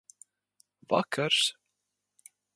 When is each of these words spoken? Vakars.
Vakars. 0.89 1.53